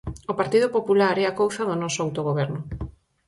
[0.31, 2.59] O Partido Popular é a couza do noso autogoberno.